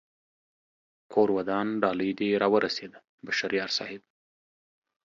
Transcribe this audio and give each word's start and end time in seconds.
کور 1.11 1.29
ودان 1.37 1.67
ډالۍ 1.81 2.11
دې 2.19 2.29
را 2.41 2.47
و 2.51 2.53
رسېده 2.65 2.99
بشر 3.25 3.51
یار 3.59 3.71
صاحب 3.77 4.01